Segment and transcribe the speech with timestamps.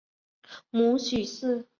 [0.71, 1.67] 母许氏。